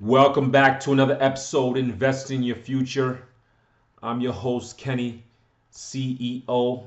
Welcome 0.00 0.50
back 0.50 0.80
to 0.80 0.92
another 0.92 1.18
episode 1.20 1.76
Invest 1.76 2.30
in 2.30 2.42
Your 2.42 2.56
Future. 2.56 3.20
I'm 4.02 4.22
your 4.22 4.32
host, 4.32 4.78
Kenny, 4.78 5.22
CEO 5.74 6.84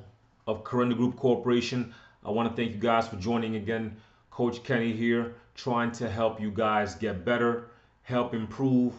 of 0.48 0.64
Kirunda 0.64 0.98
Group 0.98 1.16
Corporation. 1.16 1.94
I 2.26 2.32
want 2.32 2.50
to 2.50 2.56
thank 2.56 2.74
you 2.74 2.82
guys 2.82 3.08
for 3.08 3.18
joining 3.18 3.56
again. 3.56 3.96
Coach 4.32 4.64
Kenny 4.64 4.94
here, 4.94 5.36
trying 5.54 5.92
to 5.92 6.10
help 6.10 6.42
you 6.42 6.50
guys 6.50 6.96
get 6.96 7.24
better, 7.24 7.68
help 8.02 8.34
improve. 8.34 8.96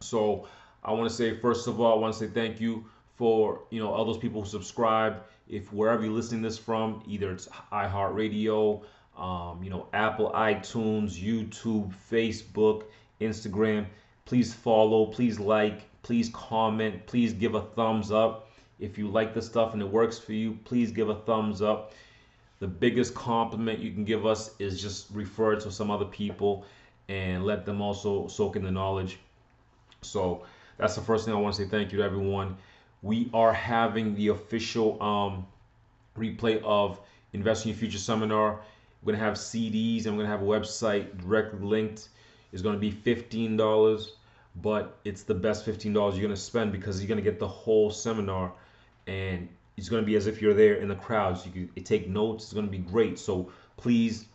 So 0.00 0.48
I 0.82 0.92
want 0.92 1.10
to 1.10 1.14
say, 1.14 1.36
first 1.36 1.68
of 1.68 1.82
all, 1.82 1.92
I 1.92 2.00
want 2.00 2.14
to 2.14 2.18
say 2.18 2.28
thank 2.28 2.62
you 2.62 2.86
for 3.18 3.60
you 3.68 3.78
know 3.78 3.92
all 3.92 4.06
those 4.06 4.16
people 4.16 4.40
who 4.40 4.48
subscribe. 4.48 5.22
If 5.50 5.70
wherever 5.70 6.02
you're 6.02 6.14
listening 6.14 6.40
this 6.40 6.56
from, 6.56 7.02
either 7.06 7.30
it's 7.30 7.46
iHeartRadio, 7.70 8.84
um, 9.18 9.62
you 9.62 9.68
know, 9.68 9.86
Apple, 9.92 10.32
iTunes, 10.34 11.22
YouTube, 11.22 11.92
Facebook, 12.10 12.84
Instagram. 13.22 13.86
Please 14.24 14.52
follow, 14.54 15.06
please 15.06 15.40
like, 15.40 15.82
please 16.02 16.30
comment, 16.32 17.06
please 17.06 17.32
give 17.32 17.54
a 17.54 17.62
thumbs 17.62 18.10
up. 18.12 18.48
If 18.78 18.98
you 18.98 19.08
like 19.08 19.34
the 19.34 19.42
stuff 19.42 19.72
and 19.74 19.82
it 19.82 19.88
works 19.88 20.18
for 20.18 20.32
you, 20.32 20.58
please 20.64 20.90
give 20.90 21.08
a 21.08 21.14
thumbs 21.14 21.62
up. 21.62 21.92
The 22.58 22.68
biggest 22.68 23.14
compliment 23.14 23.80
you 23.80 23.92
can 23.92 24.04
give 24.04 24.24
us 24.26 24.54
is 24.58 24.80
just 24.80 25.06
refer 25.12 25.56
to 25.56 25.70
some 25.70 25.90
other 25.90 26.04
people 26.04 26.64
and 27.08 27.44
let 27.44 27.66
them 27.66 27.80
also 27.80 28.28
soak 28.28 28.56
in 28.56 28.62
the 28.62 28.70
knowledge. 28.70 29.18
So 30.02 30.44
that's 30.78 30.94
the 30.94 31.00
first 31.00 31.24
thing 31.24 31.34
I 31.34 31.38
want 31.38 31.54
to 31.56 31.62
say 31.62 31.68
thank 31.68 31.92
you 31.92 31.98
to 31.98 32.04
everyone. 32.04 32.56
We 33.02 33.30
are 33.34 33.52
having 33.52 34.14
the 34.14 34.28
official 34.28 35.02
um, 35.02 35.46
replay 36.16 36.62
of 36.62 37.00
Investing 37.32 37.70
Your 37.70 37.78
Future 37.78 37.98
seminar. 37.98 38.60
We're 39.02 39.12
gonna 39.12 39.24
have 39.24 39.34
CDs 39.34 40.06
and 40.06 40.16
we're 40.16 40.24
gonna 40.24 40.36
have 40.36 40.42
a 40.42 40.50
website 40.50 41.18
directly 41.20 41.60
linked 41.60 42.08
is 42.52 42.62
going 42.62 42.74
to 42.74 42.80
be 42.80 42.92
$15, 42.92 44.08
but 44.60 44.98
it's 45.04 45.22
the 45.22 45.34
best 45.34 45.66
$15 45.66 45.92
you're 45.94 46.12
going 46.12 46.28
to 46.30 46.36
spend 46.36 46.72
because 46.72 47.00
you're 47.00 47.08
going 47.08 47.22
to 47.22 47.30
get 47.30 47.38
the 47.38 47.48
whole 47.48 47.90
seminar 47.90 48.52
and 49.06 49.48
it's 49.76 49.88
going 49.88 50.02
to 50.02 50.06
be 50.06 50.16
as 50.16 50.26
if 50.26 50.42
you're 50.42 50.54
there 50.54 50.74
in 50.74 50.88
the 50.88 50.94
crowds. 50.94 51.46
You 51.46 51.68
can 51.74 51.84
take 51.84 52.08
notes. 52.08 52.44
It's 52.44 52.52
going 52.52 52.66
to 52.66 52.70
be 52.70 52.78
great. 52.78 53.18
So 53.18 53.50
please, 53.76 54.26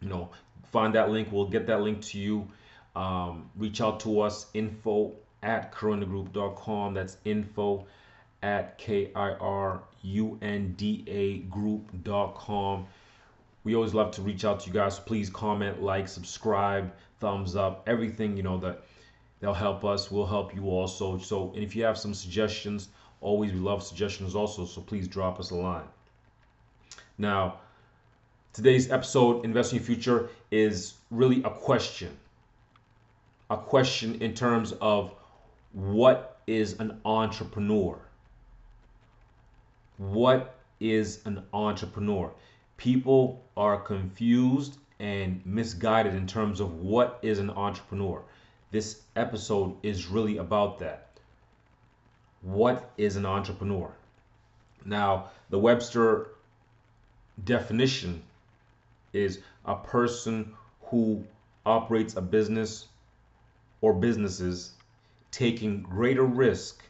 you 0.00 0.08
know, 0.08 0.30
find 0.72 0.94
that 0.94 1.10
link. 1.10 1.28
We'll 1.30 1.46
get 1.46 1.66
that 1.68 1.80
link 1.82 2.02
to 2.02 2.18
you. 2.18 2.48
Um, 2.94 3.48
reach 3.56 3.80
out 3.80 4.00
to 4.00 4.20
us, 4.20 4.46
info 4.54 5.12
at 5.42 5.72
kirundagroup.com. 5.72 6.94
That's 6.94 7.16
info 7.24 7.86
at 8.42 8.78
K-I-R-U-N-D-A 8.78 9.38
group.com. 11.38 12.86
We 13.64 13.74
always 13.74 13.94
love 13.94 14.12
to 14.12 14.22
reach 14.22 14.44
out 14.44 14.60
to 14.60 14.68
you 14.68 14.72
guys. 14.72 14.96
So 14.96 15.02
please 15.02 15.28
comment, 15.28 15.82
like, 15.82 16.08
subscribe, 16.08 16.92
thumbs 17.20 17.56
up, 17.56 17.84
everything, 17.86 18.36
you 18.36 18.42
know, 18.42 18.58
that 18.58 18.82
they'll 19.40 19.54
help 19.54 19.84
us. 19.84 20.10
We'll 20.10 20.26
help 20.26 20.54
you 20.54 20.68
also. 20.68 21.18
So, 21.18 21.52
and 21.54 21.62
if 21.62 21.74
you 21.76 21.84
have 21.84 21.98
some 21.98 22.14
suggestions, 22.14 22.88
always 23.20 23.52
we 23.52 23.58
love 23.58 23.82
suggestions 23.82 24.34
also. 24.34 24.64
So 24.64 24.80
please 24.80 25.08
drop 25.08 25.40
us 25.40 25.50
a 25.50 25.54
line. 25.54 25.86
Now, 27.18 27.60
today's 28.52 28.90
episode, 28.90 29.44
Investing 29.44 29.80
Future, 29.80 30.28
is 30.50 30.94
really 31.10 31.42
a 31.42 31.50
question. 31.50 32.16
A 33.48 33.56
question 33.56 34.20
in 34.20 34.34
terms 34.34 34.72
of 34.80 35.14
what 35.72 36.40
is 36.46 36.78
an 36.80 37.00
entrepreneur? 37.04 37.98
What 39.98 40.54
is 40.80 41.20
an 41.24 41.42
entrepreneur? 41.52 42.32
People 42.76 43.42
are 43.56 43.78
confused 43.78 44.78
and 44.98 45.44
misguided 45.44 46.14
in 46.14 46.26
terms 46.26 46.60
of 46.60 46.80
what 46.80 47.18
is 47.22 47.38
an 47.38 47.50
entrepreneur. 47.50 48.22
This 48.70 49.02
episode 49.14 49.76
is 49.82 50.06
really 50.06 50.38
about 50.38 50.78
that. 50.78 51.08
What 52.42 52.90
is 52.96 53.16
an 53.16 53.26
entrepreneur? 53.26 53.92
Now, 54.84 55.30
the 55.50 55.58
Webster 55.58 56.28
definition 57.44 58.22
is 59.12 59.40
a 59.64 59.76
person 59.76 60.54
who 60.82 61.24
operates 61.64 62.16
a 62.16 62.22
business 62.22 62.86
or 63.80 63.92
businesses 63.92 64.72
taking 65.30 65.82
greater 65.82 66.24
risk, 66.24 66.82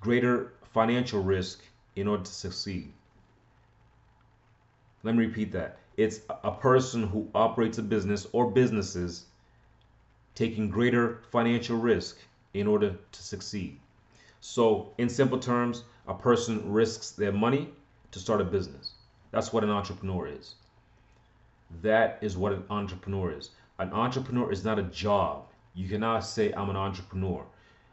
greater 0.00 0.52
financial 0.74 1.22
risk 1.22 1.62
in 1.96 2.08
order 2.08 2.24
to 2.24 2.32
succeed. 2.32 2.92
Let 5.02 5.14
me 5.14 5.26
repeat 5.26 5.52
that 5.52 5.78
it's 5.96 6.20
a 6.28 6.50
person 6.50 7.06
who 7.06 7.28
operates 7.34 7.78
a 7.78 7.82
business 7.82 8.26
or 8.32 8.50
businesses 8.50 9.26
taking 10.34 10.70
greater 10.70 11.22
financial 11.30 11.76
risk 11.76 12.18
in 12.54 12.66
order 12.66 12.96
to 13.12 13.22
succeed. 13.22 13.78
So, 14.40 14.92
in 14.98 15.08
simple 15.08 15.38
terms, 15.38 15.84
a 16.06 16.14
person 16.14 16.72
risks 16.72 17.10
their 17.10 17.32
money 17.32 17.70
to 18.10 18.18
start 18.18 18.40
a 18.40 18.44
business. 18.44 18.92
That's 19.30 19.52
what 19.52 19.64
an 19.64 19.70
entrepreneur 19.70 20.26
is. 20.26 20.54
That 21.82 22.18
is 22.20 22.36
what 22.36 22.52
an 22.52 22.64
entrepreneur 22.68 23.32
is. 23.32 23.50
An 23.78 23.92
entrepreneur 23.92 24.50
is 24.50 24.64
not 24.64 24.78
a 24.78 24.84
job. 24.84 25.46
You 25.74 25.88
cannot 25.88 26.20
say, 26.20 26.52
I'm 26.52 26.70
an 26.70 26.76
entrepreneur. 26.76 27.44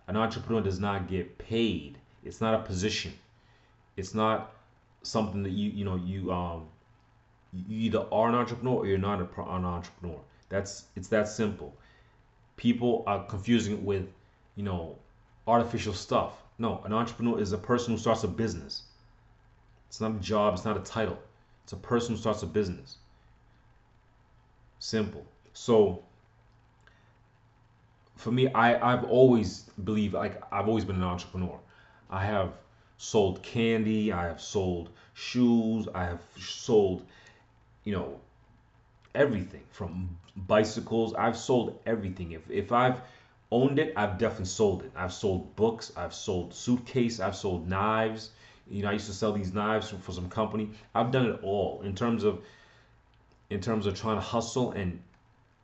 An 0.08 0.18
entrepreneur 0.18 0.62
does 0.62 0.80
not 0.80 1.08
get 1.08 1.38
paid. 1.38 1.98
It's 2.24 2.42
not 2.42 2.54
a 2.54 2.64
position. 2.64 3.14
It's 3.96 4.14
not 4.14 4.54
something 5.04 5.44
that 5.44 5.52
you, 5.52 5.70
you 5.70 5.86
know, 5.86 5.96
you, 5.96 6.32
um, 6.32 6.68
you 7.54 7.86
either 7.86 8.06
are 8.12 8.30
an 8.30 8.36
entrepreneur 8.36 8.76
or 8.76 8.88
you're 8.88 8.98
not 8.98 9.20
an 9.20 9.66
entrepreneur. 9.66 10.20
That's 10.50 10.86
it's 10.96 11.08
that 11.10 11.28
simple. 11.28 11.76
People 12.58 13.04
are 13.08 13.24
confusing 13.26 13.74
it 13.74 13.82
with, 13.82 14.08
you 14.56 14.64
know, 14.64 14.98
artificial 15.48 15.94
stuff. 15.94 16.34
No, 16.58 16.82
an 16.84 16.94
entrepreneur 16.94 17.40
is 17.40 17.54
a 17.54 17.58
person 17.58 17.94
who 17.94 18.00
starts 18.00 18.24
a 18.24 18.28
business. 18.28 18.84
It's 19.88 20.02
not 20.02 20.12
a 20.12 20.20
job, 20.20 20.54
it's 20.54 20.66
not 20.66 20.78
a 20.78 20.82
title. 20.82 21.18
It's 21.64 21.74
a 21.74 21.78
person 21.78 22.16
who 22.16 22.22
starts 22.22 22.44
a 22.44 22.48
business. 22.48 22.98
Simple. 24.80 25.26
So 25.54 26.04
for 28.16 28.32
me, 28.32 28.52
I, 28.54 28.94
I've 28.94 29.06
always 29.06 29.62
believed 29.84 30.14
like 30.14 30.42
I've 30.52 30.68
always 30.68 30.86
been 30.86 30.98
an 30.98 31.04
entrepreneur. 31.04 31.58
I 32.10 32.26
have 32.26 32.54
sold 32.98 33.42
candy, 33.42 34.12
I 34.12 34.26
have 34.26 34.42
sold 34.42 34.90
shoes, 35.14 35.88
I 35.96 36.04
have 36.04 36.22
sold 36.38 37.06
you 37.90 37.96
know, 37.96 38.20
everything 39.16 39.64
from 39.72 40.16
bicycles. 40.36 41.16
I've 41.16 41.36
sold 41.36 41.80
everything. 41.88 42.34
If 42.34 42.48
if 42.52 42.72
I've 42.72 43.02
owned 43.52 43.80
it, 43.80 43.94
I've 43.98 44.20
definitely 44.20 44.46
sold 44.46 44.84
it. 44.84 44.92
I've 44.96 45.12
sold 45.12 45.56
books. 45.56 45.92
I've 45.98 46.14
sold 46.14 46.54
suitcase. 46.54 47.20
I've 47.20 47.36
sold 47.36 47.68
knives. 47.68 48.30
You 48.70 48.84
know, 48.84 48.90
I 48.90 48.94
used 48.94 49.08
to 49.08 49.14
sell 49.14 49.34
these 49.34 49.56
knives 49.56 49.90
for, 49.90 49.98
for 49.98 50.12
some 50.12 50.30
company. 50.30 50.70
I've 50.94 51.10
done 51.10 51.26
it 51.32 51.40
all 51.42 51.82
in 51.82 51.96
terms 51.96 52.24
of 52.24 52.44
in 53.50 53.60
terms 53.60 53.88
of 53.88 54.00
trying 54.00 54.18
to 54.18 54.28
hustle 54.36 54.74
and 54.74 55.02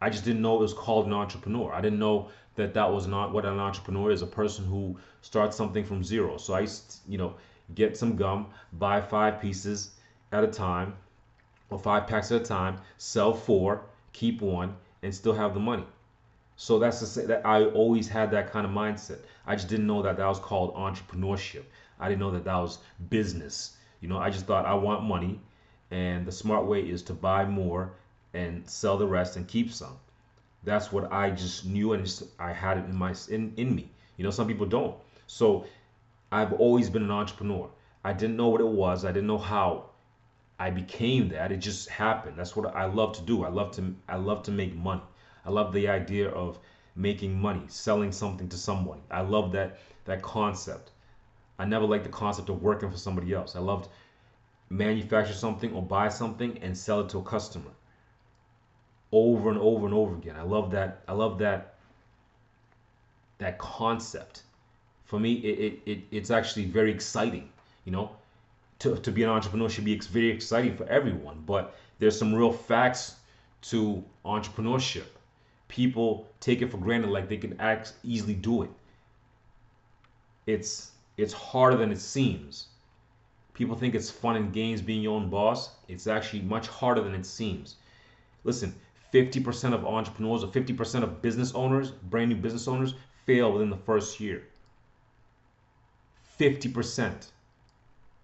I 0.02 0.10
just 0.10 0.26
didn't 0.26 0.42
know 0.42 0.56
it 0.56 0.62
was 0.62 0.74
called 0.74 1.06
an 1.06 1.14
entrepreneur. 1.14 1.72
I 1.72 1.82
didn't 1.82 2.00
know 2.00 2.30
that 2.56 2.74
that 2.74 2.92
was 2.92 3.06
not 3.06 3.34
what 3.34 3.46
an 3.46 3.60
entrepreneur 3.60 4.10
is, 4.10 4.24
a 4.24 4.34
person 4.42 4.66
who 4.66 4.98
starts 5.22 5.56
something 5.56 5.86
from 5.86 6.04
zero. 6.04 6.38
So 6.38 6.56
I 6.56 6.62
used 6.62 6.90
to, 6.90 7.12
you 7.12 7.20
know, 7.20 7.36
get 7.76 7.96
some 7.96 8.16
gum, 8.16 8.48
buy 8.74 9.00
five 9.00 9.40
pieces 9.40 9.92
at 10.32 10.44
a 10.44 10.48
time, 10.48 10.96
or 11.70 11.80
five 11.80 12.08
packs 12.08 12.32
at 12.32 12.42
a 12.42 12.46
time, 12.46 12.80
sell 12.98 13.34
four, 13.34 13.82
keep 14.14 14.42
one, 14.42 14.76
and 15.04 15.14
still 15.14 15.34
have 15.34 15.54
the 15.54 15.60
money. 15.60 15.86
So 16.58 16.80
that's 16.80 17.00
to 17.00 17.06
say 17.06 17.26
that 17.26 17.46
I 17.46 17.66
always 17.66 18.08
had 18.08 18.32
that 18.32 18.52
kind 18.52 18.66
of 18.66 18.72
mindset. 18.72 19.20
I 19.46 19.56
just 19.56 19.68
didn't 19.68 19.88
know 19.88 20.02
that 20.04 20.18
that 20.18 20.26
was 20.26 20.40
called 20.40 20.74
entrepreneurship. 20.76 21.64
I 22.00 22.08
didn't 22.08 22.22
know 22.22 22.32
that 22.32 22.46
that 22.46 22.56
was 22.56 22.80
business. 23.10 23.78
You 24.00 24.08
know, 24.08 24.18
I 24.18 24.30
just 24.30 24.46
thought 24.46 24.66
I 24.66 24.74
want 24.74 25.04
money, 25.04 25.40
and 25.92 26.26
the 26.26 26.32
smart 26.32 26.66
way 26.66 26.82
is 26.82 27.02
to 27.04 27.14
buy 27.14 27.46
more 27.46 27.94
and 28.34 28.68
sell 28.70 28.98
the 28.98 29.08
rest 29.08 29.36
and 29.36 29.48
keep 29.48 29.72
some. 29.72 29.98
That's 30.64 30.92
what 30.92 31.12
I 31.12 31.30
just 31.30 31.66
knew, 31.66 31.94
and 31.94 32.06
just, 32.06 32.24
I 32.40 32.52
had 32.54 32.78
it 32.78 32.86
in 32.86 32.96
my 32.96 33.14
in, 33.30 33.54
in 33.58 33.76
me. 33.76 33.90
You 34.18 34.24
know, 34.24 34.32
some 34.32 34.48
people 34.48 34.66
don't. 34.66 34.96
So 35.28 35.66
I've 36.32 36.54
always 36.54 36.90
been 36.90 37.04
an 37.04 37.12
entrepreneur. 37.12 37.70
I 38.04 38.14
didn't 38.14 38.38
know 38.38 38.50
what 38.50 38.62
it 38.62 38.68
was. 38.68 39.06
I 39.06 39.12
didn't 39.12 39.28
know 39.28 39.38
how 39.38 39.90
I 40.60 40.70
became 40.70 41.30
that. 41.30 41.52
It 41.52 41.58
just 41.58 41.90
happened. 41.90 42.38
That's 42.38 42.56
what 42.56 42.76
I 42.76 42.86
love 42.86 43.14
to 43.18 43.22
do. 43.22 43.44
I 43.44 43.50
love 43.50 43.72
to 43.74 43.96
I 44.08 44.16
love 44.18 44.44
to 44.44 44.52
make 44.52 44.76
money. 44.76 45.02
I 45.46 45.50
love 45.52 45.74
the 45.74 45.88
idea 45.90 46.30
of 46.30 46.60
making 46.96 47.40
money, 47.40 47.66
selling 47.68 48.12
something 48.12 48.50
to 48.50 48.58
someone. 48.58 49.02
I 49.12 49.22
love 49.22 49.52
that 49.54 49.78
that 50.06 50.22
concept. 50.22 50.92
I 51.60 51.66
never 51.66 51.86
liked 51.86 52.04
the 52.06 52.10
concept 52.10 52.50
of 52.50 52.62
working 52.62 52.92
for 52.92 52.98
somebody 52.98 53.34
else. 53.34 53.56
I 53.56 53.60
loved 53.60 53.90
manufacture 54.70 55.34
something 55.34 55.74
or 55.74 55.82
buy 55.84 56.10
something 56.10 56.58
and 56.60 56.78
sell 56.78 57.02
it 57.02 57.10
to 57.10 57.20
a 57.20 57.24
customer 57.24 57.72
over 59.12 59.50
and 59.50 59.58
over 59.60 59.86
and 59.86 59.94
over 59.94 60.16
again. 60.16 60.36
I 60.36 60.42
love 60.44 60.72
that. 60.72 61.02
I 61.08 61.14
love 61.14 61.38
that 61.40 61.76
that 63.38 63.58
concept. 63.58 64.44
For 65.06 65.20
me, 65.20 65.34
it, 65.36 65.60
it, 65.60 65.92
it 65.92 66.00
it's 66.12 66.32
actually 66.32 66.66
very 66.66 66.92
exciting. 66.92 67.50
You 67.86 67.92
know, 67.92 68.12
to, 68.80 68.96
to 68.98 69.12
be 69.12 69.24
an 69.24 69.30
entrepreneur 69.30 69.70
should 69.70 69.86
be 69.86 69.98
very 69.98 70.30
exciting 70.30 70.76
for 70.76 70.86
everyone, 70.88 71.44
but 71.46 71.76
there's 72.00 72.18
some 72.18 72.34
real 72.34 72.52
facts 72.52 73.16
to 73.62 74.04
entrepreneurship. 74.26 75.08
people 75.68 76.28
take 76.40 76.62
it 76.62 76.70
for 76.70 76.78
granted 76.78 77.10
like 77.10 77.28
they 77.28 77.38
can 77.38 77.60
act 77.60 77.94
easily 78.04 78.36
do 78.36 78.64
it. 78.64 78.70
It's 80.46 80.92
it's 81.18 81.34
harder 81.34 81.78
than 81.78 81.92
it 81.92 82.00
seems. 82.00 82.68
People 83.54 83.76
think 83.76 83.96
it's 83.96 84.12
fun 84.12 84.36
and 84.36 84.54
games 84.54 84.82
being 84.82 85.02
your 85.02 85.16
own 85.16 85.30
boss. 85.30 85.70
It's 85.88 86.08
actually 86.08 86.42
much 86.42 86.68
harder 86.68 87.02
than 87.02 87.16
it 87.16 87.26
seems. 87.26 87.78
Listen, 88.44 88.76
50% 89.14 89.74
of 89.74 89.86
entrepreneurs 89.86 90.44
or 90.44 90.48
50% 90.48 91.04
of 91.04 91.22
business 91.22 91.56
owners, 91.56 91.92
brand 91.92 92.30
new 92.30 92.36
business 92.36 92.68
owners, 92.68 92.96
fail 93.26 93.54
within 93.54 93.70
the 93.70 93.78
first 93.78 94.20
year. 94.20 94.44
50%. 96.38 97.28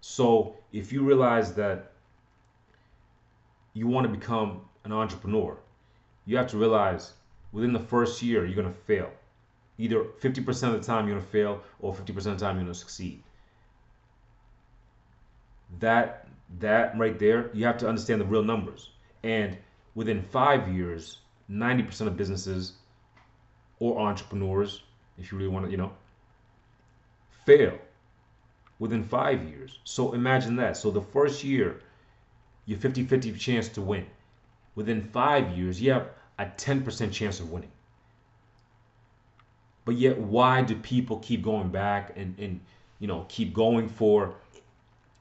So 0.02 0.56
if 0.74 0.92
you 0.92 1.04
realize 1.04 1.54
that 1.54 1.92
you 3.74 3.88
want 3.88 4.06
to 4.06 4.14
become 4.14 4.62
an 4.84 4.92
entrepreneur, 4.92 5.58
you 6.26 6.38
have 6.38 6.48
to 6.48 6.58
realize 6.58 7.14
within 7.52 7.72
the 7.72 7.80
first 7.80 8.22
year 8.22 8.46
you're 8.46 8.56
going 8.56 8.74
to 8.74 8.80
fail. 8.82 9.10
Either 9.78 10.04
50% 10.04 10.74
of 10.74 10.74
the 10.74 10.86
time 10.86 11.08
you're 11.08 11.16
going 11.16 11.26
to 11.26 11.32
fail 11.32 11.62
or 11.80 11.94
50% 11.94 12.10
of 12.18 12.24
the 12.24 12.46
time 12.46 12.56
you're 12.56 12.66
going 12.66 12.68
to 12.68 12.74
succeed. 12.74 13.24
That 15.80 16.28
that 16.60 16.98
right 16.98 17.18
there, 17.18 17.50
you 17.54 17.66
have 17.66 17.78
to 17.78 17.88
understand 17.88 18.20
the 18.20 18.26
real 18.26 18.44
numbers. 18.44 18.90
And 19.24 19.58
within 19.96 20.22
5 20.22 20.68
years, 20.68 21.20
90% 21.50 22.08
of 22.08 22.18
businesses 22.18 22.74
or 23.80 24.00
entrepreneurs, 24.00 24.84
if 25.18 25.32
you 25.32 25.38
really 25.38 25.50
want 25.50 25.66
to, 25.66 25.72
you 25.72 25.78
know, 25.78 25.94
fail 27.46 27.78
within 28.82 29.04
5 29.04 29.44
years. 29.44 29.78
So 29.84 30.14
imagine 30.14 30.56
that. 30.56 30.76
So 30.76 30.90
the 30.90 31.04
first 31.04 31.44
year, 31.44 31.82
you 32.66 32.76
50-50 32.76 33.40
chance 33.40 33.70
to 33.70 33.82
win. 33.82 34.08
Within 34.74 35.04
5 35.04 35.56
years, 35.56 35.80
you 35.80 35.92
have 35.92 36.08
a 36.40 36.46
10% 36.46 37.12
chance 37.12 37.40
of 37.40 37.52
winning. 37.52 37.72
But 39.86 39.98
yet, 39.98 40.18
why 40.18 40.64
do 40.64 40.76
people 40.76 41.20
keep 41.20 41.44
going 41.44 41.70
back 41.70 42.14
and, 42.16 42.34
and 42.40 42.60
you 43.00 43.08
know 43.08 43.26
keep 43.30 43.54
going 43.54 43.88
for 43.88 44.36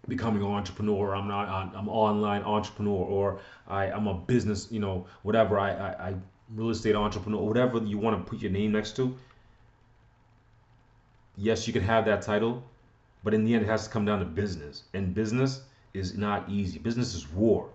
becoming 0.08 0.42
an 0.42 0.48
entrepreneur? 0.48 1.14
I'm 1.14 1.28
not. 1.28 1.48
I'm 1.74 1.88
online 1.88 2.42
entrepreneur, 2.42 3.04
or 3.04 3.40
I, 3.66 3.90
I'm 3.90 4.06
a 4.06 4.14
business. 4.14 4.68
You 4.70 4.80
know, 4.80 5.06
whatever. 5.22 5.58
I, 5.58 5.70
I, 5.70 6.08
I 6.08 6.14
real 6.54 6.70
estate 6.70 6.94
entrepreneur, 6.94 7.40
whatever 7.40 7.78
you 7.78 7.98
want 7.98 8.18
to 8.18 8.30
put 8.30 8.40
your 8.40 8.50
name 8.50 8.72
next 8.72 8.96
to. 8.96 9.16
Yes, 11.36 11.66
you 11.66 11.72
can 11.72 11.82
have 11.82 12.04
that 12.04 12.20
title, 12.20 12.62
but 13.22 13.34
in 13.34 13.44
the 13.44 13.54
end, 13.54 13.64
it 13.64 13.68
has 13.68 13.84
to 13.84 13.90
come 13.90 14.04
down 14.04 14.18
to 14.20 14.24
business, 14.24 14.84
and 14.94 15.14
business 15.14 15.62
is 15.92 16.16
not 16.16 16.48
easy. 16.48 16.78
Business 16.78 17.14
is 17.14 17.30
war. 17.30 17.70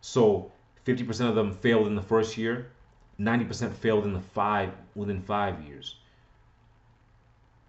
So 0.00 0.50
50% 0.86 1.28
of 1.28 1.34
them 1.34 1.52
failed 1.52 1.86
in 1.86 1.94
the 1.94 2.02
first 2.02 2.36
year, 2.36 2.70
90% 3.20 3.72
failed 3.74 4.04
in 4.04 4.12
the 4.12 4.20
five 4.20 4.72
within 4.94 5.20
five 5.20 5.62
years. 5.62 5.96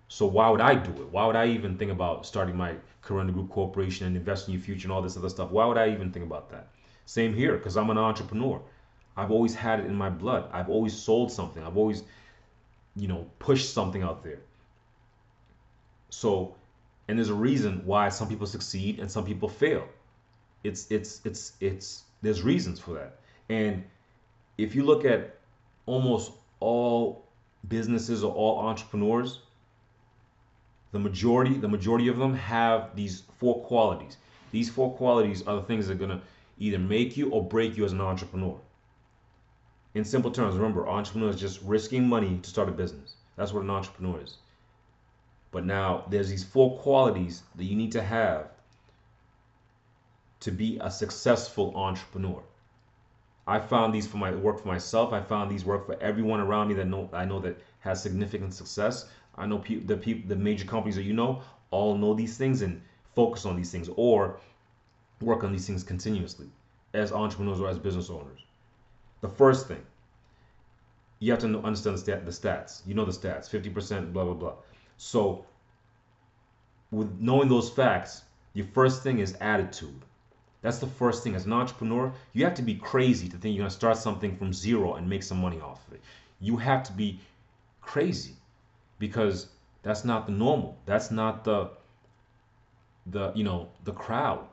So 0.07 0.25
why 0.25 0.50
would 0.50 0.62
I 0.62 0.75
do 0.75 0.92
it? 1.01 1.10
Why 1.10 1.25
would 1.25 1.36
I 1.36 1.48
even 1.48 1.77
think 1.77 1.92
about 1.92 2.25
starting 2.25 2.56
my 2.56 2.75
Kirunda 3.04 3.33
Group 3.33 3.50
Corporation 3.50 4.06
and 4.06 4.15
investing 4.15 4.54
in 4.54 4.60
your 4.60 4.65
future 4.65 4.86
and 4.86 4.92
all 4.92 5.01
this 5.01 5.18
other 5.18 5.30
stuff? 5.30 5.50
Why 5.50 5.65
would 5.65 5.77
I 5.77 5.89
even 5.89 6.12
think 6.12 6.25
about 6.25 6.50
that? 6.51 6.68
Same 7.06 7.33
here, 7.33 7.57
because 7.57 7.75
I'm 7.77 7.89
an 7.89 7.98
entrepreneur. 7.98 8.62
I've 9.18 9.31
always 9.31 9.54
had 9.56 9.80
it 9.80 9.86
in 9.86 9.95
my 9.95 10.10
blood. 10.10 10.50
I've 10.51 10.69
always 10.69 10.94
sold 10.94 11.31
something. 11.31 11.63
I've 11.63 11.77
always, 11.77 12.04
you 12.95 13.07
know, 13.07 13.27
pushed 13.39 13.74
something 13.74 14.01
out 14.01 14.24
there. 14.24 14.39
So, 16.13 16.56
and 17.07 17.18
there's 17.18 17.30
a 17.30 17.33
reason 17.50 17.81
why 17.86 18.10
some 18.10 18.30
people 18.30 18.45
succeed 18.45 19.00
and 19.00 19.12
some 19.12 19.25
people 19.25 19.50
fail. 19.50 19.88
It's 20.63 20.89
it's 20.92 21.21
it's 21.25 21.54
it's 21.60 22.04
there's 22.21 22.44
reasons 22.44 22.80
for 22.80 22.94
that. 22.94 23.19
And 23.50 23.83
if 24.57 24.75
you 24.75 24.83
look 24.83 25.04
at 25.06 25.39
almost 25.86 26.31
all 26.60 27.25
businesses 27.68 28.24
or 28.24 28.31
all 28.33 28.60
entrepreneurs, 28.60 29.39
the 30.92 31.00
majority, 31.00 31.56
the 31.56 31.68
majority 31.68 32.07
of 32.07 32.18
them 32.18 32.36
have 32.36 32.95
these 32.95 33.24
four 33.39 33.62
qualities. 33.63 34.18
These 34.51 34.69
four 34.69 34.95
qualities 34.95 35.42
are 35.48 35.56
the 35.56 35.63
things 35.63 35.88
that 35.88 35.94
are 35.94 36.06
gonna 36.06 36.21
either 36.60 36.80
make 36.80 37.18
you 37.18 37.31
or 37.31 37.44
break 37.44 37.75
you 37.75 37.83
as 37.86 37.92
an 37.92 38.01
entrepreneur. 38.01 38.57
In 39.95 40.06
simple 40.06 40.31
terms, 40.31 40.56
remember, 40.56 40.88
entrepreneur 40.88 41.30
is 41.30 41.39
just 41.39 41.62
risking 41.63 42.07
money 42.07 42.39
to 42.42 42.50
start 42.50 42.69
a 42.69 42.71
business. 42.71 43.15
That's 43.36 43.51
what 43.51 43.63
an 43.63 43.71
entrepreneur 43.71 44.21
is. 44.21 44.38
But 45.54 45.66
now 45.66 46.06
there's 46.10 46.32
these 46.32 46.44
four 46.44 46.80
qualities 46.80 47.44
that 47.56 47.64
you 47.64 47.76
need 47.76 47.92
to 47.92 48.02
have 48.02 48.50
to 50.40 50.52
be 50.52 50.80
a 50.82 50.90
successful 50.90 51.72
entrepreneur. 51.76 52.42
I 53.46 53.60
found 53.60 53.94
these 53.94 54.08
for 54.08 54.18
my 54.18 54.32
work 54.32 54.62
for 54.62 54.68
myself. 54.68 55.14
I 55.14 55.22
found 55.22 55.52
these 55.52 55.64
work 55.64 55.86
for 55.86 55.96
everyone 56.02 56.40
around 56.40 56.70
me 56.70 56.74
that 56.74 56.88
know 56.88 57.08
I 57.14 57.26
know 57.26 57.40
that 57.42 57.58
has 57.82 58.02
significant 58.02 58.54
success. 58.56 59.08
I 59.38 59.46
know 59.46 59.60
pe- 59.60 59.80
the 59.80 59.96
people, 59.96 60.28
the 60.28 60.36
major 60.36 60.66
companies 60.66 60.96
that 60.96 61.04
you 61.04 61.14
know, 61.14 61.44
all 61.70 61.96
know 61.96 62.16
these 62.16 62.36
things 62.36 62.64
and 62.64 62.82
focus 63.14 63.46
on 63.46 63.56
these 63.56 63.72
things 63.72 63.90
or 63.96 64.40
work 65.22 65.44
on 65.44 65.52
these 65.52 65.68
things 65.68 65.84
continuously 65.84 66.48
as 66.96 67.12
entrepreneurs 67.12 67.60
or 67.60 67.70
as 67.70 67.78
business 67.78 68.10
owners. 68.10 68.40
The 69.22 69.30
first 69.30 69.68
thing, 69.68 69.84
you 71.20 71.32
have 71.32 71.42
to 71.42 71.60
understand 71.60 71.96
the, 71.98 72.02
stat, 72.02 72.26
the 72.26 72.32
stats. 72.32 72.82
You 72.88 72.96
know 72.96 73.06
the 73.06 73.12
stats, 73.12 73.50
50%, 73.50 74.14
blah, 74.14 74.26
blah, 74.26 74.34
blah. 74.34 74.54
So, 74.98 75.45
with 76.92 77.19
knowing 77.19 77.50
those 77.50 77.69
facts, 77.69 78.24
your 78.54 78.66
first 78.68 79.04
thing 79.04 79.19
is 79.19 79.34
attitude. 79.42 80.01
That's 80.62 80.80
the 80.80 80.88
first 80.88 81.24
thing. 81.24 81.36
As 81.36 81.45
an 81.45 81.54
entrepreneur, 81.54 82.13
you 82.31 82.45
have 82.45 82.54
to 82.56 82.62
be 82.62 82.75
crazy 82.75 83.28
to 83.28 83.38
think 83.38 83.56
you're 83.56 83.63
going 83.63 83.69
to 83.69 83.75
start 83.75 83.98
something 83.98 84.38
from 84.38 84.54
zero 84.54 84.94
and 84.94 85.10
make 85.10 85.24
some 85.24 85.42
money 85.42 85.60
off 85.60 85.86
of 85.88 85.94
it. 85.94 86.01
You 86.40 86.57
have 86.57 86.84
to 86.84 86.94
be 86.94 87.19
crazy 87.81 88.36
because 88.98 89.48
that's 89.81 90.06
not 90.06 90.25
the 90.25 90.31
normal. 90.31 90.78
That's 90.86 91.12
not 91.12 91.44
the 91.44 91.72
the 93.07 93.34
you 93.36 93.44
know 93.44 93.69
the 93.84 93.92
crowd. 93.92 94.48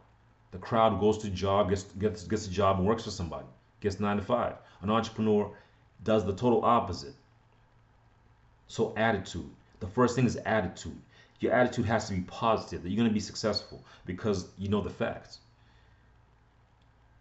The 0.50 0.58
crowd 0.58 0.98
goes 0.98 1.19
to 1.19 1.31
job, 1.31 1.69
gets 1.69 1.84
gets 1.84 2.25
gets 2.25 2.46
a 2.46 2.50
job 2.50 2.78
and 2.78 2.86
works 2.86 3.04
for 3.04 3.12
somebody, 3.12 3.46
gets 3.81 4.00
nine 4.00 4.16
to 4.16 4.22
five. 4.22 4.56
An 4.82 4.90
entrepreneur 4.90 5.52
does 6.02 6.25
the 6.25 6.32
total 6.32 6.64
opposite. 6.64 7.14
So 8.66 8.93
attitude. 8.96 9.50
The 9.81 9.88
first 9.88 10.15
thing 10.15 10.27
is 10.27 10.37
attitude. 10.37 10.99
Your 11.41 11.53
attitude 11.53 11.87
has 11.87 12.06
to 12.09 12.15
be 12.15 12.21
positive 12.23 12.82
that 12.82 12.91
you're 12.91 12.99
going 12.99 13.09
to 13.09 13.15
be 13.15 13.21
successful 13.21 13.82
because 14.05 14.49
you 14.59 14.69
know 14.69 14.82
the 14.82 14.91
facts 14.91 15.38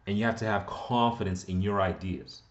and 0.09 0.17
you 0.17 0.25
have 0.25 0.37
to 0.37 0.45
have 0.45 0.65
confidence 0.65 1.43
in 1.45 1.61
your 1.61 1.81
ideas. 1.81 2.41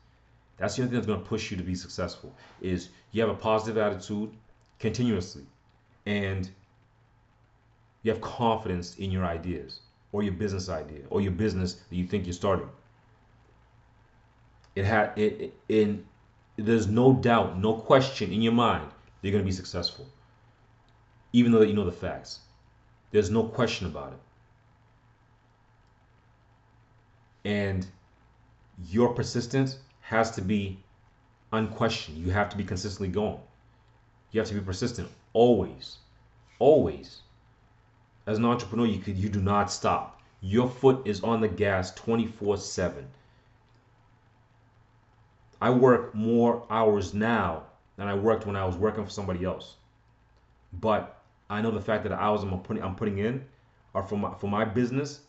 That's 0.58 0.76
the 0.76 0.82
only 0.82 0.90
thing 0.90 1.00
that's 1.00 1.08
going 1.08 1.20
to 1.20 1.28
push 1.28 1.50
you 1.50 1.56
to 1.56 1.62
be 1.64 1.74
successful. 1.74 2.32
Is 2.60 2.90
you 3.10 3.20
have 3.20 3.30
a 3.30 3.34
positive 3.34 3.76
attitude 3.76 4.30
continuously, 4.78 5.42
and 6.06 6.48
you 8.02 8.12
have 8.12 8.20
confidence 8.20 8.96
in 8.98 9.10
your 9.10 9.24
ideas 9.24 9.80
or 10.12 10.22
your 10.22 10.34
business 10.34 10.68
idea 10.68 11.00
or 11.10 11.20
your 11.20 11.32
business 11.32 11.74
that 11.74 11.96
you 11.96 12.06
think 12.06 12.26
you're 12.26 12.32
starting. 12.32 12.68
It 14.76 14.84
had 14.84 15.18
it, 15.18 15.40
it 15.40 15.54
in. 15.68 16.06
There's 16.56 16.86
no 16.86 17.12
doubt, 17.12 17.58
no 17.58 17.74
question 17.74 18.32
in 18.32 18.40
your 18.40 18.52
mind 18.52 18.88
you're 19.22 19.32
going 19.32 19.44
to 19.44 19.48
be 19.48 19.52
successful, 19.52 20.06
even 21.32 21.52
though 21.52 21.62
you 21.62 21.74
know 21.74 21.84
the 21.84 21.92
facts. 21.92 22.40
There's 23.10 23.30
no 23.30 23.44
question 23.44 23.86
about 23.86 24.12
it. 24.12 24.18
and 27.48 27.86
your 28.90 29.14
persistence 29.14 29.78
has 30.02 30.30
to 30.32 30.42
be 30.42 30.78
unquestioned. 31.50 32.18
You 32.18 32.30
have 32.30 32.50
to 32.50 32.56
be 32.58 32.64
consistently 32.64 33.08
going. 33.08 33.40
You 34.32 34.40
have 34.40 34.48
to 34.48 34.54
be 34.54 34.60
persistent 34.60 35.08
always, 35.32 35.96
always. 36.58 37.22
As 38.26 38.36
an 38.36 38.44
entrepreneur, 38.44 38.84
you 38.84 38.98
could 38.98 39.16
you 39.16 39.30
do 39.30 39.40
not 39.40 39.72
stop. 39.72 40.20
Your 40.42 40.68
foot 40.68 41.06
is 41.06 41.22
on 41.24 41.40
the 41.40 41.48
gas 41.48 41.90
24/7. 41.94 43.06
I 45.60 45.70
work 45.70 46.14
more 46.14 46.66
hours 46.68 47.14
now 47.14 47.64
than 47.98 48.08
I 48.08 48.14
worked 48.14 48.46
when 48.46 48.56
I 48.56 48.64
was 48.64 48.76
working 48.76 49.04
for 49.04 49.10
somebody 49.10 49.44
else. 49.44 49.76
But 50.72 51.20
I 51.50 51.60
know 51.60 51.70
the 51.70 51.80
fact 51.80 52.04
that 52.04 52.08
the 52.08 52.20
hours 52.20 52.42
I'm 52.42 52.58
putting 52.60 52.82
I'm 52.82 52.94
putting 52.94 53.18
in 53.18 53.44
are 53.94 54.02
for 54.02 54.16
my 54.16 54.32
for 54.38 54.48
my 54.48 54.64
business 54.64 55.20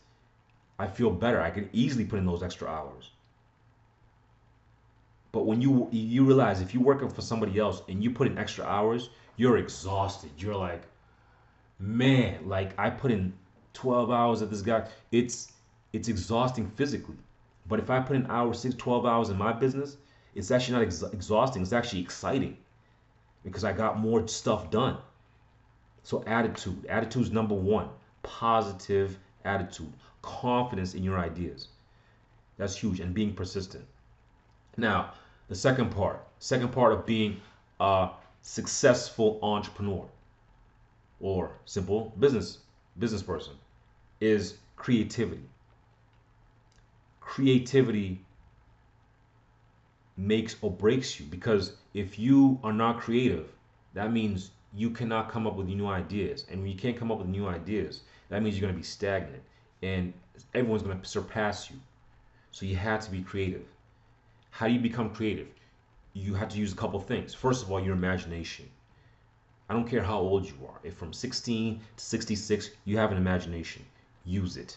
I 0.80 0.86
feel 0.86 1.10
better. 1.10 1.42
I 1.42 1.50
can 1.50 1.68
easily 1.74 2.06
put 2.06 2.18
in 2.18 2.24
those 2.24 2.42
extra 2.42 2.66
hours. 2.66 3.10
But 5.30 5.44
when 5.44 5.60
you 5.60 5.88
you 5.92 6.24
realize 6.24 6.62
if 6.62 6.72
you're 6.72 6.82
working 6.82 7.10
for 7.10 7.20
somebody 7.20 7.58
else 7.58 7.82
and 7.88 8.02
you 8.02 8.10
put 8.10 8.26
in 8.26 8.38
extra 8.38 8.64
hours, 8.64 9.10
you're 9.36 9.58
exhausted. 9.58 10.30
You're 10.38 10.56
like, 10.56 10.82
man, 11.78 12.48
like 12.48 12.78
I 12.78 12.88
put 12.88 13.10
in 13.10 13.34
12 13.74 14.10
hours 14.10 14.40
at 14.40 14.48
this 14.50 14.62
guy. 14.62 14.88
It's 15.12 15.52
it's 15.92 16.08
exhausting 16.08 16.70
physically. 16.76 17.16
But 17.68 17.78
if 17.78 17.90
I 17.90 18.00
put 18.00 18.16
in 18.16 18.26
hours, 18.26 18.60
six, 18.60 18.74
12 18.76 19.04
hours 19.04 19.28
in 19.28 19.36
my 19.36 19.52
business, 19.52 19.98
it's 20.34 20.50
actually 20.50 20.74
not 20.74 20.82
ex- 20.82 21.02
exhausting. 21.02 21.62
It's 21.62 21.72
actually 21.72 22.00
exciting 22.02 22.56
because 23.44 23.64
I 23.64 23.72
got 23.72 23.98
more 23.98 24.26
stuff 24.28 24.70
done. 24.70 24.98
So 26.02 26.22
attitude, 26.26 26.86
attitude 26.86 27.22
is 27.22 27.30
number 27.30 27.54
one. 27.54 27.88
Positive 28.22 29.18
attitude 29.44 29.92
confidence 30.22 30.94
in 30.94 31.02
your 31.02 31.18
ideas. 31.18 31.68
That's 32.56 32.76
huge, 32.76 33.00
and 33.00 33.14
being 33.14 33.34
persistent. 33.34 33.84
Now, 34.76 35.14
the 35.48 35.54
second 35.54 35.90
part, 35.90 36.26
second 36.38 36.72
part 36.72 36.92
of 36.92 37.06
being 37.06 37.40
a 37.80 38.10
successful 38.42 39.38
entrepreneur 39.42 40.06
or 41.20 41.52
simple 41.64 42.12
business 42.18 42.58
business 42.98 43.22
person 43.22 43.54
is 44.20 44.56
creativity. 44.76 45.48
Creativity 47.20 48.20
makes 50.20 50.56
or 50.60 50.70
breaks 50.70 51.18
you 51.18 51.26
because 51.26 51.72
if 51.94 52.18
you 52.18 52.60
are 52.62 52.72
not 52.72 53.00
creative, 53.00 53.48
that 53.94 54.12
means 54.12 54.50
you 54.74 54.90
cannot 54.90 55.30
come 55.30 55.46
up 55.46 55.56
with 55.56 55.66
new 55.66 55.86
ideas. 55.86 56.44
And 56.50 56.60
when 56.60 56.70
you 56.70 56.76
can't 56.76 56.96
come 56.96 57.10
up 57.10 57.18
with 57.18 57.26
new 57.26 57.48
ideas, 57.48 58.02
that 58.28 58.42
means 58.42 58.56
you're 58.56 58.66
going 58.68 58.74
to 58.74 58.78
be 58.78 58.86
stagnant 58.86 59.42
and 59.82 60.12
everyone's 60.54 60.82
going 60.82 61.00
to 61.00 61.08
surpass 61.08 61.70
you. 61.70 61.76
So 62.50 62.66
you 62.66 62.76
have 62.76 63.00
to 63.04 63.10
be 63.10 63.22
creative. 63.22 63.64
How 64.50 64.66
do 64.66 64.74
you 64.74 64.80
become 64.80 65.10
creative? 65.10 65.48
You 66.12 66.34
have 66.34 66.50
to 66.50 66.58
use 66.58 66.72
a 66.72 66.76
couple 66.76 67.00
things. 67.00 67.32
First 67.32 67.62
of 67.62 67.72
all, 67.72 67.80
your 67.80 67.94
imagination. 67.94 68.68
I 69.68 69.72
don't 69.72 69.88
care 69.88 70.02
how 70.02 70.18
old 70.18 70.46
you 70.46 70.56
are. 70.68 70.80
If 70.82 70.94
from 70.94 71.12
16 71.12 71.80
to 71.96 72.04
66 72.04 72.70
you 72.84 72.98
have 72.98 73.12
an 73.12 73.16
imagination, 73.16 73.84
use 74.24 74.56
it. 74.56 74.76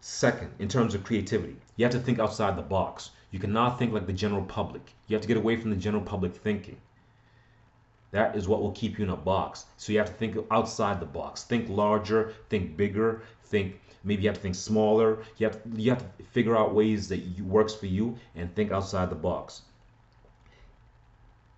Second, 0.00 0.50
in 0.58 0.68
terms 0.68 0.94
of 0.94 1.04
creativity, 1.04 1.56
you 1.76 1.84
have 1.84 1.92
to 1.92 2.00
think 2.00 2.18
outside 2.18 2.56
the 2.56 2.62
box. 2.62 3.10
You 3.30 3.38
cannot 3.38 3.78
think 3.78 3.92
like 3.92 4.06
the 4.06 4.12
general 4.12 4.44
public. 4.44 4.94
You 5.06 5.14
have 5.14 5.22
to 5.22 5.28
get 5.28 5.36
away 5.36 5.56
from 5.56 5.70
the 5.70 5.76
general 5.76 6.02
public 6.02 6.34
thinking. 6.34 6.78
That 8.10 8.34
is 8.34 8.48
what 8.48 8.60
will 8.60 8.72
keep 8.72 8.98
you 8.98 9.04
in 9.04 9.10
a 9.10 9.16
box. 9.16 9.66
So 9.76 9.92
you 9.92 9.98
have 9.98 10.08
to 10.08 10.14
think 10.14 10.36
outside 10.50 11.00
the 11.00 11.06
box. 11.06 11.44
Think 11.44 11.68
larger, 11.68 12.32
think 12.48 12.76
bigger, 12.76 13.22
think 13.44 13.78
maybe 14.02 14.22
you 14.22 14.28
have 14.28 14.36
to 14.36 14.42
think 14.42 14.54
smaller. 14.54 15.22
You 15.36 15.46
have 15.46 15.62
to, 15.62 15.80
you 15.80 15.90
have 15.90 16.16
to 16.16 16.24
figure 16.24 16.56
out 16.56 16.74
ways 16.74 17.08
that 17.08 17.18
you, 17.18 17.44
works 17.44 17.74
for 17.74 17.86
you 17.86 18.18
and 18.34 18.52
think 18.54 18.72
outside 18.72 19.10
the 19.10 19.16
box. 19.16 19.62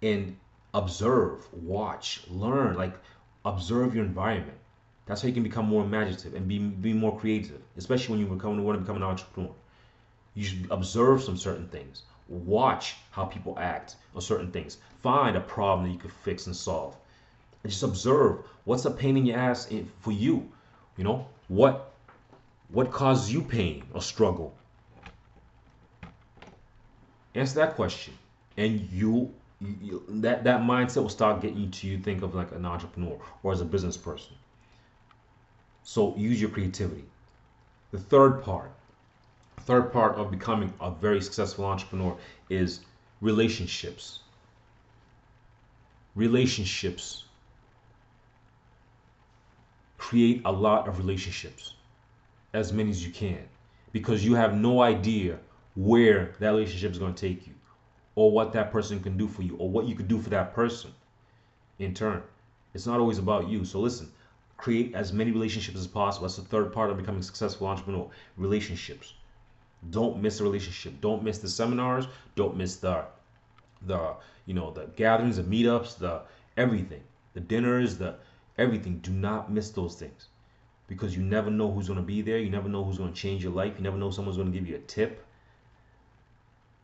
And 0.03 0.37
observe, 0.75 1.47
watch, 1.55 2.23
learn, 2.29 2.77
like 2.77 2.95
observe 3.45 3.95
your 3.95 4.05
environment. 4.05 4.59
That's 5.07 5.23
how 5.23 5.29
you 5.29 5.35
can 5.35 5.43
become 5.43 5.67
more 5.67 5.85
imaginative 5.85 6.35
and 6.35 6.47
be, 6.47 6.59
be 6.59 6.93
more 6.93 7.19
creative, 7.19 7.61
especially 7.77 8.13
when 8.13 8.21
you 8.21 8.35
become, 8.35 8.63
want 8.63 8.77
to 8.77 8.81
become 8.81 8.97
an 8.97 9.03
entrepreneur. 9.03 9.53
You 10.35 10.45
should 10.45 10.67
observe 10.71 11.23
some 11.23 11.37
certain 11.37 11.69
things. 11.69 12.03
Watch 12.29 12.97
how 13.11 13.25
people 13.25 13.59
act 13.59 13.97
on 14.15 14.23
certain 14.23 14.51
things. 14.51 14.79
Find 15.03 15.37
a 15.37 15.41
problem 15.41 15.87
that 15.87 15.93
you 15.93 15.99
could 15.99 16.13
fix 16.13 16.47
and 16.47 16.57
solve. 16.57 16.97
And 17.63 17.71
just 17.71 17.83
observe 17.83 18.39
what's 18.65 18.85
a 18.85 18.91
pain 18.91 19.17
in 19.17 19.27
your 19.27 19.39
ass 19.39 19.71
for 20.01 20.13
you. 20.13 20.49
You 20.97 21.05
know, 21.05 21.27
what 21.49 21.93
what 22.69 22.91
causes 22.91 23.33
you 23.33 23.43
pain 23.43 23.85
or 23.93 24.01
struggle? 24.01 24.55
Answer 27.35 27.57
that 27.57 27.77
question. 27.77 28.15
And 28.57 28.81
you, 28.91 29.33
you 29.61 30.03
that 30.09 30.45
that 30.45 30.61
mindset 30.61 31.03
will 31.03 31.09
start 31.09 31.43
getting 31.43 31.59
you 31.59 31.69
to 31.69 31.87
you 31.87 31.99
think 31.99 32.23
of 32.23 32.35
like 32.35 32.53
an 32.53 32.65
entrepreneur 32.65 33.19
or 33.43 33.53
as 33.53 33.61
a 33.61 33.65
business 33.65 33.97
person. 33.97 34.35
So 35.85 36.15
use 36.17 36.41
your 36.41 36.51
creativity. 36.51 37.05
The 37.91 37.99
third 37.99 38.43
part, 38.43 38.71
third 39.61 39.93
part 39.93 40.17
of 40.17 40.31
becoming 40.31 40.73
a 40.81 40.91
very 40.91 41.21
successful 41.21 41.65
entrepreneur 41.65 42.17
is 42.49 42.81
relationships. 43.21 44.21
Relationships. 46.15 47.25
Create 49.99 50.43
a 50.45 50.53
lot 50.53 50.89
of 50.89 50.99
relationships, 50.99 51.75
as 52.53 52.73
many 52.73 52.91
as 52.91 53.05
you 53.07 53.13
can, 53.13 53.39
because 53.93 54.25
you 54.25 54.35
have 54.35 54.55
no 54.55 54.83
idea 54.83 55.39
where 55.77 56.35
that 56.39 56.51
relationship 56.51 56.93
is 56.93 56.99
going 56.99 57.15
to 57.15 57.29
take 57.29 57.47
you, 57.47 57.55
or 58.15 58.31
what 58.31 58.53
that 58.53 58.73
person 58.73 59.01
can 59.01 59.17
do 59.17 59.29
for 59.29 59.43
you, 59.43 59.57
or 59.57 59.71
what 59.71 59.87
you 59.87 59.95
could 59.95 60.09
do 60.09 60.21
for 60.21 60.29
that 60.31 60.55
person 60.55 60.91
in 61.79 61.95
turn. 61.95 62.23
It's 62.75 62.87
not 62.87 63.01
always 63.01 63.19
about 63.19 63.49
you. 63.49 63.65
So 63.65 63.81
listen, 63.81 64.11
create 64.63 64.95
as 64.95 65.13
many 65.13 65.33
relationships 65.33 65.77
as 65.77 65.89
possible. 65.89 66.29
That's 66.29 66.37
the 66.37 66.43
third 66.43 66.73
part 66.73 66.89
of 66.91 66.97
becoming 66.97 67.21
successful 67.21 67.67
entrepreneur. 67.67 68.09
Relationships. 68.37 69.15
Don't 69.91 70.23
miss 70.23 70.39
a 70.39 70.45
relationship. 70.45 71.01
Don't 71.01 71.25
miss 71.25 71.39
the 71.39 71.49
seminars. 71.49 72.07
Don't 72.37 72.57
miss 72.57 72.77
the 72.77 73.05
the 73.85 74.15
you 74.47 74.55
know 74.55 74.71
the 74.71 74.87
gatherings, 74.95 75.37
the 75.37 75.43
meetups, 75.43 75.99
the 75.99 76.23
everything, 76.57 77.03
the 77.35 77.41
dinners, 77.41 77.99
the 77.99 78.15
everything. 78.57 78.99
Do 78.99 79.11
not 79.11 79.51
miss 79.51 79.71
those 79.71 79.97
things 79.97 80.29
because 80.87 81.17
you 81.17 81.25
never 81.25 81.51
know 81.51 81.69
who's 81.73 81.89
going 81.89 81.99
to 81.99 82.07
be 82.07 82.23
there. 82.23 82.39
You 82.39 82.51
never 82.51 82.69
know 82.69 82.85
who's 82.85 82.99
going 82.99 83.13
to 83.13 83.21
change 83.21 83.43
your 83.43 83.53
life. 83.53 83.75
You 83.77 83.83
never 83.83 83.97
know 83.97 84.13
someone's 84.13 84.37
going 84.37 84.53
to 84.53 84.57
give 84.57 84.69
you 84.69 84.77
a 84.77 84.87
tip. 84.97 85.27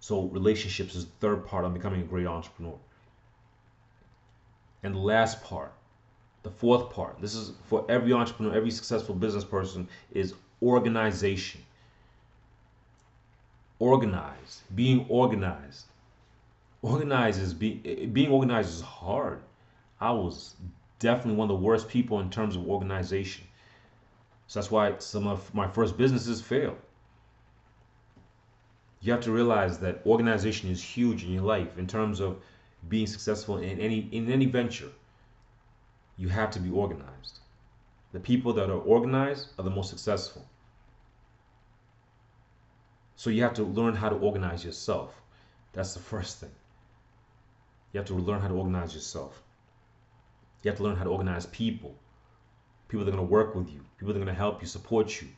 So 0.01 0.23
relationships 0.23 0.97
is 0.97 1.05
the 1.05 1.13
third 1.21 1.47
part 1.47 1.65
of 1.65 1.75
becoming 1.75 2.01
a 2.01 2.05
great 2.05 2.27
entrepreneur. 2.27 2.79
And 4.83 4.97
the 4.97 4.99
last 4.99 5.45
part, 5.45 5.73
the 6.42 6.50
fourth 6.50 6.90
part, 6.90 7.21
this 7.21 7.35
is 7.35 7.52
for 7.66 7.85
every 7.88 8.12
entrepreneur, 8.12 8.54
every 8.54 8.71
successful 8.71 9.14
business 9.14 9.45
person, 9.45 9.88
is 10.12 10.35
organization. 10.62 11.62
Organize, 13.80 14.62
being 14.75 15.07
organized. 15.09 15.87
Organize 16.83 17.38
is 17.38 17.54
be, 17.54 17.80
eh, 17.85 18.07
being 18.07 18.30
organized 18.30 18.71
is 18.71 18.80
hard. 18.80 19.40
I 20.00 20.12
was 20.12 20.54
definitely 20.99 21.35
one 21.35 21.50
of 21.50 21.57
the 21.57 21.64
worst 21.64 21.88
people 21.88 22.21
in 22.21 22.30
terms 22.30 22.57
of 22.57 22.68
organization. 22.68 23.45
So 24.47 24.61
that's 24.61 24.71
why 24.71 24.95
some 24.99 25.26
of 25.26 25.52
my 25.54 25.68
first 25.68 25.97
businesses 25.97 26.40
failed. 26.40 26.78
You 29.00 29.12
have 29.12 29.21
to 29.23 29.33
realize 29.33 29.78
that 29.78 30.02
organization 30.07 30.71
is 30.71 30.83
huge 30.83 31.23
in 31.25 31.33
your 31.33 31.42
life 31.42 31.78
in 31.78 31.87
terms 31.87 32.21
of 32.21 32.40
being 32.88 33.07
successful 33.07 33.59
in 33.59 33.78
any 33.78 34.09
in 34.12 34.30
any 34.30 34.47
venture 34.47 34.90
you 36.19 36.29
have 36.29 36.51
to 36.51 36.61
be 36.61 36.71
organized. 36.71 37.39
The 38.13 38.21
people 38.21 38.53
that 38.55 38.69
are 38.69 38.81
organized 38.81 39.49
are 39.59 39.65
the 39.65 39.71
most 39.71 39.91
successful. 39.91 40.47
So 43.17 43.31
you 43.31 43.43
have 43.43 43.55
to 43.55 43.65
learn 43.65 43.95
how 43.95 44.09
to 44.09 44.17
organize 44.17 44.65
yourself. 44.65 45.15
That's 45.73 45.95
the 45.95 46.01
first 46.01 46.41
thing. 46.41 46.51
You 47.93 47.99
have 47.99 48.07
to 48.09 48.15
learn 48.15 48.41
how 48.41 48.49
to 48.49 48.55
organize 48.55 48.95
yourself. 48.95 49.43
You 50.63 50.71
have 50.71 50.79
to 50.79 50.85
learn 50.85 50.97
how 50.97 51.05
to 51.05 51.11
organize 51.11 51.47
people. 51.47 51.95
People 52.89 53.05
that 53.05 53.13
are 53.13 53.17
going 53.17 53.27
to 53.27 53.33
work 53.33 53.55
with 53.55 53.69
you. 53.71 53.81
People 53.99 54.13
that 54.13 54.21
are 54.21 54.25
going 54.25 54.35
to 54.35 54.39
help 54.39 54.61
you, 54.61 54.69
support 54.69 55.21
you. 55.21 55.29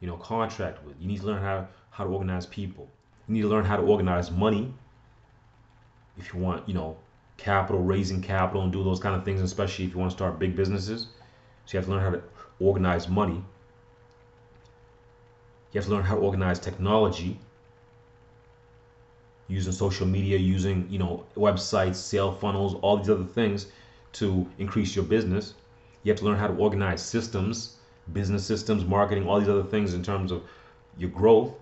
You 0.00 0.08
know, 0.08 0.16
contract 0.16 0.84
with. 0.84 0.96
You 1.00 1.08
need 1.08 1.20
to 1.20 1.26
learn 1.26 1.42
how, 1.42 1.68
how 1.90 2.04
to 2.04 2.10
organize 2.10 2.46
people. 2.46 2.88
You 3.28 3.34
need 3.34 3.42
to 3.42 3.48
learn 3.48 3.64
how 3.64 3.76
to 3.76 3.82
organize 3.82 4.30
money. 4.30 4.72
If 6.16 6.32
you 6.32 6.40
want, 6.40 6.68
you 6.68 6.74
know, 6.74 6.96
capital, 7.36 7.82
raising 7.82 8.20
capital, 8.20 8.62
and 8.62 8.72
do 8.72 8.84
those 8.84 9.00
kind 9.00 9.14
of 9.14 9.24
things, 9.24 9.40
especially 9.40 9.84
if 9.84 9.92
you 9.92 9.98
want 9.98 10.10
to 10.10 10.16
start 10.16 10.38
big 10.38 10.56
businesses. 10.56 11.08
So 11.66 11.72
you 11.72 11.78
have 11.78 11.86
to 11.86 11.92
learn 11.92 12.02
how 12.02 12.10
to 12.10 12.22
organize 12.60 13.08
money. 13.08 13.42
You 15.72 15.80
have 15.80 15.86
to 15.86 15.90
learn 15.94 16.04
how 16.04 16.14
to 16.14 16.20
organize 16.20 16.58
technology 16.58 17.38
using 19.48 19.72
social 19.72 20.06
media, 20.06 20.38
using 20.38 20.86
you 20.88 20.98
know 20.98 21.24
websites, 21.36 21.96
sale 21.96 22.32
funnels, 22.32 22.74
all 22.76 22.96
these 22.96 23.10
other 23.10 23.24
things 23.24 23.66
to 24.14 24.48
increase 24.58 24.94
your 24.94 25.04
business. 25.04 25.54
You 26.02 26.12
have 26.12 26.18
to 26.20 26.24
learn 26.24 26.38
how 26.38 26.48
to 26.48 26.54
organize 26.54 27.02
systems, 27.02 27.76
business 28.12 28.44
systems, 28.44 28.84
marketing, 28.84 29.26
all 29.26 29.40
these 29.40 29.48
other 29.48 29.64
things 29.64 29.94
in 29.94 30.02
terms 30.02 30.30
of 30.30 30.42
your 30.96 31.10
growth. 31.10 31.52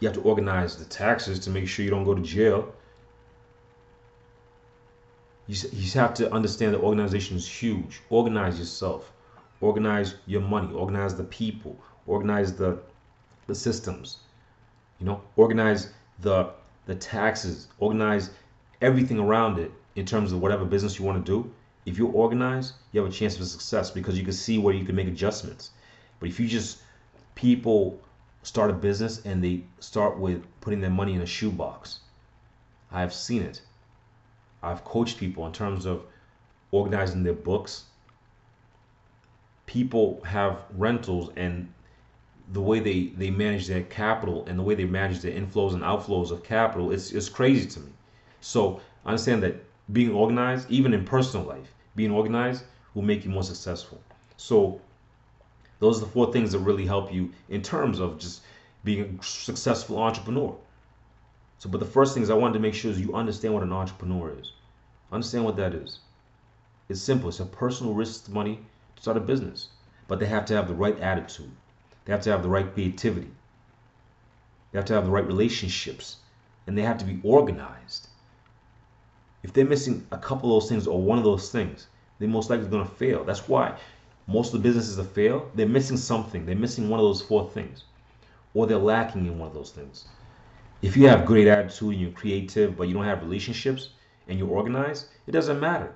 You 0.00 0.08
have 0.08 0.16
to 0.16 0.22
organize 0.22 0.76
the 0.76 0.84
taxes 0.84 1.38
to 1.40 1.50
make 1.50 1.68
sure 1.68 1.84
you 1.84 1.90
don't 1.90 2.04
go 2.04 2.14
to 2.14 2.22
jail 2.22 2.72
you, 5.50 5.68
you 5.72 5.90
have 6.00 6.14
to 6.14 6.32
understand 6.32 6.74
that 6.74 6.80
organization 6.80 7.36
is 7.36 7.48
huge. 7.48 8.00
Organize 8.08 8.56
yourself. 8.56 9.10
Organize 9.60 10.14
your 10.26 10.42
money. 10.42 10.72
Organize 10.72 11.16
the 11.16 11.24
people. 11.24 11.76
Organize 12.06 12.54
the 12.54 12.78
the 13.48 13.54
systems. 13.54 14.18
You 15.00 15.06
know, 15.06 15.22
organize 15.34 15.92
the 16.20 16.50
the 16.86 16.94
taxes. 16.94 17.66
Organize 17.80 18.30
everything 18.80 19.18
around 19.18 19.58
it 19.58 19.72
in 19.96 20.06
terms 20.06 20.30
of 20.30 20.40
whatever 20.40 20.64
business 20.64 21.00
you 21.00 21.04
want 21.04 21.24
to 21.26 21.32
do. 21.32 21.50
If 21.84 21.98
you're 21.98 22.12
organized, 22.12 22.74
you 22.92 23.00
have 23.00 23.10
a 23.10 23.12
chance 23.12 23.40
of 23.40 23.46
success 23.46 23.90
because 23.90 24.16
you 24.16 24.22
can 24.22 24.32
see 24.32 24.58
where 24.58 24.74
you 24.74 24.84
can 24.84 24.94
make 24.94 25.08
adjustments. 25.08 25.70
But 26.20 26.28
if 26.28 26.38
you 26.38 26.46
just 26.46 26.82
people 27.34 28.00
start 28.44 28.70
a 28.70 28.74
business 28.74 29.24
and 29.24 29.42
they 29.42 29.64
start 29.80 30.16
with 30.16 30.44
putting 30.60 30.80
their 30.80 30.90
money 30.90 31.14
in 31.14 31.22
a 31.22 31.26
shoebox, 31.26 32.00
I 32.92 33.00
have 33.00 33.12
seen 33.12 33.42
it. 33.42 33.62
I've 34.62 34.84
coached 34.84 35.18
people 35.18 35.46
in 35.46 35.52
terms 35.52 35.86
of 35.86 36.04
organizing 36.70 37.22
their 37.22 37.34
books. 37.34 37.84
People 39.66 40.22
have 40.24 40.62
rentals 40.76 41.30
and 41.36 41.72
the 42.52 42.60
way 42.60 42.80
they, 42.80 43.12
they 43.16 43.30
manage 43.30 43.66
their 43.66 43.82
capital 43.82 44.44
and 44.46 44.58
the 44.58 44.62
way 44.62 44.74
they 44.74 44.84
manage 44.84 45.20
their 45.20 45.32
inflows 45.32 45.72
and 45.72 45.82
outflows 45.82 46.30
of 46.30 46.42
capital 46.42 46.90
is, 46.90 47.12
is 47.12 47.28
crazy 47.28 47.68
to 47.68 47.80
me. 47.80 47.92
So 48.40 48.80
understand 49.06 49.42
that 49.44 49.64
being 49.92 50.10
organized, 50.10 50.70
even 50.70 50.92
in 50.92 51.04
personal 51.04 51.46
life, 51.46 51.72
being 51.94 52.10
organized 52.10 52.64
will 52.94 53.02
make 53.02 53.24
you 53.24 53.30
more 53.30 53.42
successful. 53.42 54.00
So 54.36 54.80
those 55.78 55.98
are 55.98 56.06
the 56.06 56.10
four 56.10 56.32
things 56.32 56.52
that 56.52 56.58
really 56.58 56.86
help 56.86 57.12
you 57.12 57.30
in 57.48 57.62
terms 57.62 58.00
of 58.00 58.18
just 58.18 58.42
being 58.84 59.18
a 59.20 59.22
successful 59.22 59.98
entrepreneur. 59.98 60.56
So, 61.60 61.68
but 61.68 61.78
the 61.78 61.86
first 61.86 62.14
things 62.14 62.30
I 62.30 62.34
wanted 62.34 62.54
to 62.54 62.60
make 62.60 62.72
sure 62.72 62.90
is 62.90 62.98
you 62.98 63.14
understand 63.14 63.52
what 63.52 63.62
an 63.62 63.70
entrepreneur 63.70 64.34
is. 64.40 64.50
Understand 65.12 65.44
what 65.44 65.56
that 65.56 65.74
is. 65.74 65.98
It's 66.88 67.02
simple. 67.02 67.28
It's 67.28 67.40
a 67.40 67.44
personal 67.44 67.92
risk 67.92 68.30
money 68.30 68.60
to 68.96 69.02
start 69.02 69.18
a 69.18 69.20
business, 69.20 69.68
but 70.08 70.18
they 70.18 70.24
have 70.24 70.46
to 70.46 70.54
have 70.54 70.68
the 70.68 70.74
right 70.74 70.98
attitude. 71.00 71.50
They 72.06 72.14
have 72.14 72.22
to 72.22 72.30
have 72.30 72.42
the 72.42 72.48
right 72.48 72.72
creativity. 72.72 73.28
They 74.72 74.78
have 74.78 74.86
to 74.86 74.94
have 74.94 75.04
the 75.04 75.10
right 75.10 75.26
relationships, 75.26 76.16
and 76.66 76.78
they 76.78 76.82
have 76.82 76.96
to 76.96 77.04
be 77.04 77.20
organized. 77.22 78.08
If 79.42 79.52
they're 79.52 79.66
missing 79.66 80.06
a 80.12 80.18
couple 80.18 80.56
of 80.56 80.62
those 80.62 80.70
things 80.70 80.86
or 80.86 80.98
one 81.02 81.18
of 81.18 81.24
those 81.24 81.52
things, 81.52 81.88
they're 82.18 82.28
most 82.28 82.48
likely 82.48 82.68
going 82.68 82.86
to 82.86 82.94
fail. 82.94 83.22
That's 83.22 83.48
why 83.48 83.76
most 84.26 84.54
of 84.54 84.62
the 84.62 84.66
businesses 84.66 84.96
that 84.96 85.12
fail, 85.14 85.50
they're 85.54 85.68
missing 85.68 85.98
something. 85.98 86.46
They're 86.46 86.56
missing 86.56 86.88
one 86.88 87.00
of 87.00 87.04
those 87.04 87.20
four 87.20 87.50
things, 87.50 87.84
or 88.54 88.66
they're 88.66 88.78
lacking 88.78 89.26
in 89.26 89.38
one 89.38 89.48
of 89.48 89.54
those 89.54 89.72
things. 89.72 90.06
If 90.82 90.96
you 90.96 91.08
have 91.08 91.26
great 91.26 91.46
attitude 91.46 91.92
and 91.92 92.00
you're 92.00 92.10
creative, 92.10 92.76
but 92.76 92.88
you 92.88 92.94
don't 92.94 93.04
have 93.04 93.22
relationships 93.22 93.90
and 94.28 94.38
you're 94.38 94.48
organized, 94.48 95.06
it 95.26 95.32
doesn't 95.32 95.60
matter. 95.60 95.94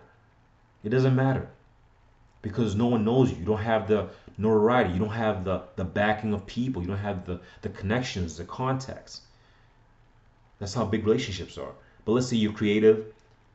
It 0.82 0.90
doesn't 0.90 1.14
matter 1.14 1.48
because 2.42 2.74
no 2.74 2.86
one 2.86 3.04
knows 3.04 3.30
you. 3.30 3.38
You 3.38 3.44
don't 3.44 3.62
have 3.62 3.88
the 3.88 4.08
notoriety. 4.36 4.92
You 4.92 4.98
don't 4.98 5.08
have 5.08 5.44
the, 5.44 5.62
the 5.76 5.84
backing 5.84 6.34
of 6.34 6.44
people. 6.46 6.82
You 6.82 6.88
don't 6.88 6.98
have 6.98 7.24
the, 7.24 7.40
the 7.62 7.70
connections, 7.70 8.36
the 8.36 8.44
contacts. 8.44 9.22
That's 10.58 10.74
how 10.74 10.84
big 10.84 11.06
relationships 11.06 11.56
are. 11.56 11.72
But 12.04 12.12
let's 12.12 12.28
say 12.28 12.36
you're 12.36 12.52
creative, 12.52 13.06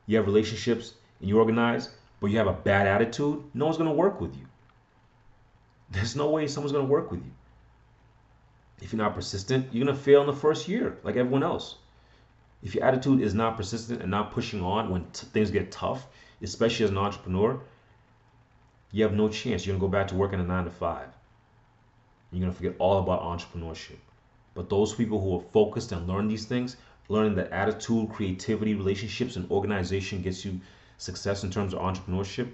you 0.08 0.18
have 0.18 0.26
relationships, 0.26 0.96
and 1.20 1.30
you're 1.30 1.40
organized, 1.40 1.92
but 2.20 2.28
you 2.32 2.38
have 2.38 2.48
a 2.48 2.54
bad 2.54 2.88
attitude, 2.88 3.44
no 3.54 3.66
one's 3.66 3.78
going 3.78 3.90
to 3.90 3.96
work 3.96 4.20
with 4.20 4.36
you. 4.36 4.46
There's 5.92 6.16
no 6.16 6.30
way 6.30 6.48
someone's 6.48 6.72
going 6.72 6.86
to 6.86 6.92
work 6.92 7.12
with 7.12 7.24
you. 7.24 7.32
If 8.82 8.94
you're 8.94 9.02
not 9.02 9.14
persistent, 9.14 9.74
you're 9.74 9.86
going 9.86 9.96
to 9.96 10.02
fail 10.02 10.22
in 10.22 10.28
the 10.28 10.34
first 10.34 10.68
year, 10.68 10.98
like 11.04 11.18
everyone 11.18 11.44
else. 11.44 11.76
If 12.64 12.76
your 12.76 12.84
attitude 12.86 13.22
is 13.22 13.34
not 13.34 13.58
persistent 13.58 14.02
and 14.02 14.10
not 14.10 14.32
pushing 14.32 14.62
on 14.62 14.90
when 14.90 15.04
things 15.12 15.52
get 15.52 15.72
tough, 15.72 16.08
especially 16.42 16.86
as 16.86 16.92
an 16.92 16.98
entrepreneur, 16.98 17.60
you 18.92 19.04
have 19.04 19.14
no 19.14 19.28
chance. 19.28 19.66
You're 19.66 19.78
going 19.78 19.82
to 19.82 19.88
go 19.88 19.92
back 19.92 20.08
to 20.10 20.16
working 20.16 20.40
a 20.40 20.44
nine 20.44 20.64
to 20.64 20.70
five. 20.70 21.10
You're 22.32 22.42
going 22.42 22.52
to 22.52 22.58
forget 22.58 22.76
all 22.80 23.00
about 23.00 23.22
entrepreneurship. 23.22 23.98
But 24.54 24.70
those 24.70 24.94
people 24.94 25.22
who 25.22 25.38
are 25.38 25.52
focused 25.52 25.92
and 25.92 26.08
learn 26.08 26.28
these 26.28 26.46
things, 26.46 26.78
learning 27.10 27.36
that 27.36 27.52
attitude, 27.52 28.10
creativity, 28.10 28.76
relationships, 28.76 29.36
and 29.36 29.50
organization 29.52 30.22
gets 30.22 30.46
you 30.46 30.60
success 30.98 31.44
in 31.44 31.52
terms 31.52 31.74
of 31.74 31.80
entrepreneurship, 31.82 32.50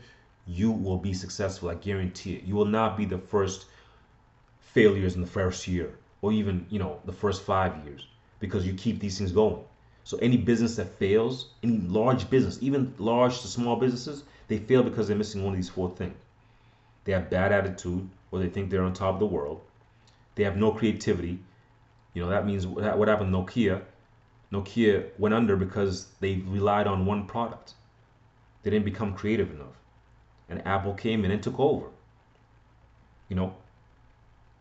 you 0.48 0.72
will 0.72 0.98
be 0.98 1.13
successful. 1.13 1.70
I 1.70 1.75
guarantee 1.75 2.36
it. 2.36 2.44
You 2.44 2.55
will 2.55 2.65
not 2.65 2.98
be 2.98 3.05
the 3.05 3.17
first 3.17 3.65
failures 4.60 5.15
in 5.15 5.22
the 5.22 5.27
first 5.27 5.67
year 5.67 5.96
or 6.25 6.32
even, 6.32 6.65
you 6.72 6.79
know, 6.79 7.00
the 7.05 7.12
first 7.12 7.44
five 7.44 7.86
years 7.86 8.08
because 8.39 8.65
you 8.65 8.74
keep 8.74 9.00
these 9.00 9.20
things 9.20 9.32
going. 9.32 9.60
So 10.03 10.17
any 10.17 10.38
business 10.38 10.75
that 10.77 10.98
fails, 10.98 11.50
any 11.62 11.77
large 11.77 12.32
business, 12.32 12.58
even 12.62 12.96
large 12.98 13.41
to 13.41 13.48
small 13.48 13.75
businesses, 13.75 14.24
they 14.48 14.58
fail 14.58 14.82
because 14.82 15.08
they're 15.08 15.15
missing 15.15 15.44
one 15.44 15.53
of 15.53 15.55
these 15.55 15.70
four 15.70 15.91
things. 15.96 16.15
They 17.03 17.12
have 17.12 17.29
bad 17.29 17.51
attitude 17.51 18.10
or 18.32 18.39
they 18.39 18.50
think 18.50 18.72
they're 18.72 18.82
on 18.82 18.94
top 18.94 19.13
of 19.13 19.20
the 19.20 19.27
world. 19.27 19.62
They 20.34 20.44
have 20.46 20.58
no 20.58 20.72
creativity. 20.72 21.38
You 22.15 22.24
know, 22.24 22.29
that 22.29 22.48
means 22.48 22.65
what 22.65 23.08
happened 23.08 23.32
to 23.32 23.38
Nokia? 23.38 23.84
Nokia 24.51 25.10
went 25.20 25.36
under 25.36 25.55
because 25.55 26.08
they 26.22 26.38
relied 26.48 26.88
on 26.88 27.05
one 27.05 27.27
product. 27.27 27.75
They 28.63 28.72
didn't 28.72 28.86
become 28.86 29.13
creative 29.13 29.51
enough. 29.51 29.77
And 30.50 30.65
Apple 30.65 30.96
came 30.96 31.24
in 31.24 31.29
and 31.29 31.44
took 31.44 31.60
over. 31.60 31.86
You 33.29 33.36
know, 33.36 33.53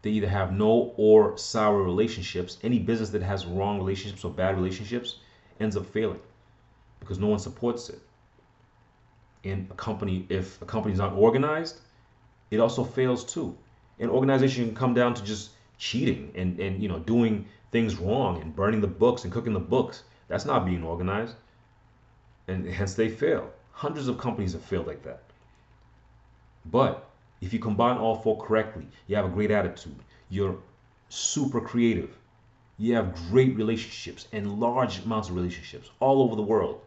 they 0.04 0.10
either 0.10 0.28
have 0.28 0.52
no 0.52 0.92
or 0.98 1.34
sour 1.38 1.82
relationships. 1.82 2.58
Any 2.62 2.78
business 2.78 3.08
that 3.10 3.22
has 3.22 3.46
wrong 3.46 3.78
relationships 3.78 4.22
or 4.22 4.30
bad 4.30 4.54
relationships 4.54 5.16
ends 5.60 5.78
up 5.78 5.86
failing 5.86 6.20
because 7.00 7.18
no 7.18 7.28
one 7.28 7.38
supports 7.38 7.88
it. 7.88 8.00
And 9.44 9.66
a 9.70 9.74
company, 9.74 10.26
if 10.28 10.60
a 10.60 10.66
company 10.66 10.92
is 10.92 10.98
not 10.98 11.14
organized, 11.14 11.80
it 12.50 12.60
also 12.60 12.84
fails 12.84 13.24
too. 13.24 13.56
An 13.98 14.10
organization 14.10 14.66
can 14.66 14.74
come 14.74 14.92
down 14.92 15.14
to 15.14 15.24
just 15.24 15.52
cheating 15.78 16.32
and, 16.34 16.60
and 16.60 16.82
you 16.82 16.88
know 16.88 16.98
doing 16.98 17.46
things 17.72 17.96
wrong 17.96 18.42
and 18.42 18.54
burning 18.54 18.82
the 18.82 18.86
books 18.86 19.24
and 19.24 19.32
cooking 19.32 19.54
the 19.54 19.58
books. 19.58 20.02
That's 20.28 20.44
not 20.44 20.66
being 20.66 20.84
organized. 20.84 21.36
And 22.46 22.66
hence 22.66 22.92
they 22.92 23.08
fail. 23.08 23.50
Hundreds 23.72 24.06
of 24.06 24.18
companies 24.18 24.52
have 24.52 24.62
failed 24.62 24.86
like 24.86 25.02
that. 25.04 25.22
But 26.66 27.08
if 27.44 27.52
you 27.52 27.58
combine 27.58 27.98
all 27.98 28.16
four 28.16 28.42
correctly, 28.42 28.86
you 29.06 29.16
have 29.16 29.26
a 29.26 29.28
great 29.28 29.50
attitude, 29.50 29.98
you're 30.30 30.56
super 31.10 31.60
creative, 31.60 32.16
you 32.78 32.94
have 32.94 33.14
great 33.30 33.54
relationships 33.54 34.26
and 34.32 34.58
large 34.58 35.04
amounts 35.04 35.28
of 35.28 35.36
relationships 35.36 35.90
all 36.00 36.22
over 36.22 36.36
the 36.36 36.42
world, 36.42 36.80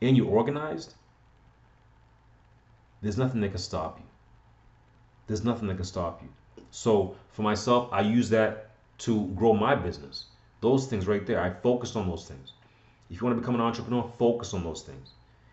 and 0.00 0.16
you're 0.16 0.26
organized, 0.26 0.94
there's 3.02 3.18
nothing 3.18 3.42
that 3.42 3.50
can 3.50 3.58
stop 3.58 3.98
you. 3.98 4.06
There's 5.26 5.44
nothing 5.44 5.68
that 5.68 5.76
can 5.76 5.84
stop 5.84 6.22
you. 6.22 6.28
So 6.70 7.14
for 7.32 7.42
myself, 7.42 7.90
I 7.92 8.00
use 8.00 8.30
that 8.30 8.70
to 8.98 9.26
grow 9.36 9.52
my 9.52 9.74
business. 9.74 10.24
Those 10.60 10.86
things 10.86 11.06
right 11.06 11.26
there, 11.26 11.40
I 11.40 11.50
focused 11.50 11.94
on 11.94 12.08
those 12.08 12.26
things. 12.26 12.52
If 13.10 13.20
you 13.20 13.26
want 13.26 13.36
to 13.36 13.40
become 13.40 13.54
an 13.54 13.60
entrepreneur, 13.60 14.10
focus 14.18 14.54
on 14.54 14.64
those 14.64 14.82
things. 14.82 15.10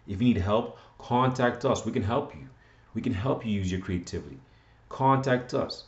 If 0.08 0.22
you 0.22 0.28
need 0.34 0.42
help, 0.42 0.80
contact 0.98 1.66
us. 1.66 1.86
We 1.86 1.92
can 1.92 2.04
help 2.04 2.34
you. 2.34 2.48
We 2.96 3.02
can 3.02 3.14
help 3.14 3.46
you 3.46 3.52
use 3.52 3.72
your 3.72 3.82
creativity. 3.82 4.40
Contact 4.90 5.54
us. 5.54 5.84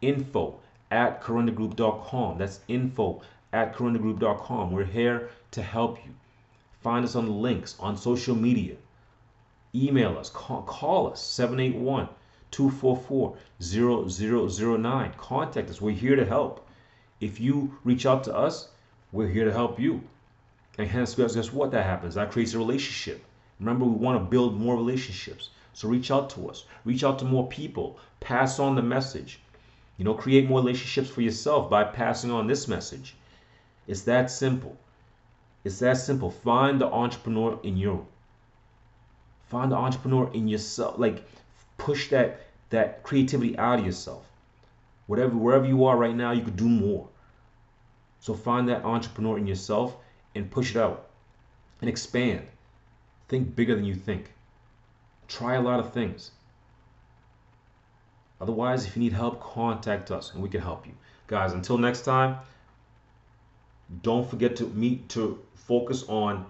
Info 0.00 0.60
at 0.90 1.22
kirundagroup.com. 1.22 2.38
That's 2.38 2.60
info 2.68 3.22
at 3.52 3.74
kirundagroup.com. 3.74 4.70
We're 4.70 4.84
here 4.84 5.30
to 5.50 5.62
help 5.62 5.98
you. 6.06 6.14
Find 6.80 7.04
us 7.04 7.16
on 7.16 7.26
the 7.26 7.32
links 7.32 7.76
on 7.78 7.96
social 7.96 8.34
media. 8.34 8.76
Email 9.74 10.16
us. 10.18 10.30
Call, 10.30 10.62
call 10.62 11.12
us 11.12 11.22
781 11.22 12.08
244 12.52 13.36
0009. 13.60 15.12
Contact 15.16 15.70
us. 15.70 15.80
We're 15.80 15.94
here 15.94 16.16
to 16.16 16.24
help. 16.24 16.66
If 17.20 17.40
you 17.40 17.76
reach 17.84 18.06
out 18.06 18.24
to 18.24 18.36
us, 18.36 18.68
we're 19.12 19.28
here 19.28 19.44
to 19.44 19.52
help 19.52 19.80
you. 19.80 20.02
And 20.78 20.88
hence, 20.88 21.14
guess 21.14 21.52
what 21.52 21.70
that 21.72 21.84
happens? 21.84 22.14
That 22.14 22.30
creates 22.30 22.54
a 22.54 22.58
relationship. 22.58 23.24
Remember, 23.60 23.84
we 23.84 23.92
want 23.92 24.18
to 24.18 24.30
build 24.30 24.58
more 24.58 24.76
relationships. 24.76 25.50
So 25.72 25.88
reach 25.88 26.10
out 26.10 26.30
to 26.30 26.48
us. 26.48 26.64
Reach 26.84 27.04
out 27.04 27.18
to 27.20 27.24
more 27.24 27.48
people. 27.48 27.98
Pass 28.20 28.58
on 28.58 28.74
the 28.74 28.82
message. 28.82 29.40
You 29.96 30.04
know, 30.04 30.14
create 30.14 30.48
more 30.48 30.60
relationships 30.60 31.08
for 31.08 31.20
yourself 31.20 31.70
by 31.70 31.84
passing 31.84 32.30
on 32.30 32.46
this 32.46 32.68
message. 32.68 33.14
It's 33.86 34.02
that 34.02 34.30
simple. 34.30 34.76
It's 35.64 35.78
that 35.78 35.96
simple. 35.96 36.30
Find 36.30 36.80
the 36.80 36.86
entrepreneur 36.86 37.58
in 37.62 37.76
you. 37.76 38.06
Find 39.48 39.70
the 39.70 39.76
entrepreneur 39.76 40.30
in 40.32 40.48
yourself. 40.48 40.98
Like 40.98 41.24
push 41.78 42.10
that 42.10 42.40
that 42.70 43.02
creativity 43.02 43.56
out 43.58 43.78
of 43.78 43.86
yourself. 43.86 44.26
Whatever 45.06 45.36
wherever 45.36 45.66
you 45.66 45.84
are 45.84 45.96
right 45.96 46.14
now, 46.14 46.32
you 46.32 46.42
could 46.42 46.56
do 46.56 46.68
more. 46.68 47.08
So 48.20 48.34
find 48.34 48.68
that 48.68 48.84
entrepreneur 48.84 49.36
in 49.36 49.46
yourself 49.46 49.96
and 50.34 50.50
push 50.50 50.70
it 50.74 50.80
out 50.80 51.10
and 51.80 51.90
expand. 51.90 52.46
Think 53.28 53.54
bigger 53.54 53.74
than 53.74 53.84
you 53.84 53.94
think. 53.94 54.32
Try 55.32 55.54
a 55.54 55.62
lot 55.62 55.80
of 55.80 55.94
things. 55.94 56.30
Otherwise, 58.38 58.86
if 58.86 58.96
you 58.96 59.02
need 59.02 59.14
help, 59.14 59.40
contact 59.40 60.10
us 60.10 60.34
and 60.34 60.42
we 60.42 60.48
can 60.48 60.60
help 60.60 60.86
you. 60.86 60.92
Guys, 61.26 61.52
until 61.54 61.78
next 61.78 62.02
time, 62.02 62.36
don't 64.02 64.28
forget 64.28 64.56
to 64.56 64.64
meet 64.64 65.08
to 65.10 65.38
focus 65.54 66.04
on 66.08 66.44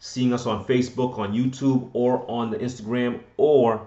seeing 0.00 0.34
us 0.34 0.44
on 0.44 0.66
Facebook, 0.66 1.18
on 1.18 1.32
YouTube, 1.32 1.88
or 1.94 2.28
on 2.30 2.50
the 2.50 2.58
Instagram, 2.58 3.20
or 3.38 3.86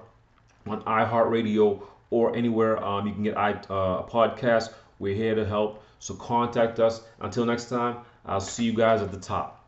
on 0.65 0.81
iHeartRadio, 0.83 1.83
or 2.09 2.35
anywhere 2.35 2.83
um, 2.83 3.05
you 3.07 3.13
can 3.13 3.23
get 3.23 3.37
uh, 3.37 4.03
a 4.05 4.07
podcast. 4.09 4.73
We're 4.97 5.15
here 5.15 5.35
to 5.35 5.45
help. 5.45 5.83
So 5.99 6.15
contact 6.15 6.79
us. 6.79 7.01
Until 7.19 7.45
next 7.45 7.69
time, 7.69 7.97
I'll 8.25 8.41
see 8.41 8.63
you 8.63 8.73
guys 8.73 9.01
at 9.01 9.11
the 9.11 9.19
top. 9.19 9.62